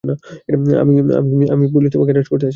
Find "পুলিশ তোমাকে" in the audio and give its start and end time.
1.73-2.11